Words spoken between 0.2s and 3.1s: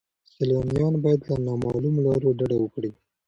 سیلانیان باید له نامعلومو لارو ډډه وکړي.